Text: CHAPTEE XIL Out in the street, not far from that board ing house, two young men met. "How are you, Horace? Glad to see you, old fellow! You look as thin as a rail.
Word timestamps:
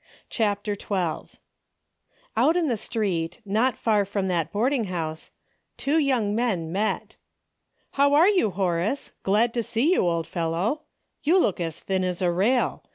CHAPTEE 0.31 0.75
XIL 0.81 1.29
Out 2.35 2.57
in 2.57 2.67
the 2.67 2.75
street, 2.75 3.39
not 3.45 3.77
far 3.77 4.03
from 4.03 4.29
that 4.29 4.51
board 4.51 4.73
ing 4.73 4.85
house, 4.85 5.29
two 5.77 5.99
young 5.99 6.33
men 6.33 6.71
met. 6.71 7.17
"How 7.91 8.15
are 8.15 8.27
you, 8.29 8.49
Horace? 8.49 9.11
Glad 9.21 9.53
to 9.53 9.61
see 9.61 9.91
you, 9.93 9.99
old 9.99 10.25
fellow! 10.25 10.81
You 11.21 11.37
look 11.37 11.59
as 11.59 11.79
thin 11.81 12.03
as 12.03 12.19
a 12.19 12.31
rail. 12.31 12.83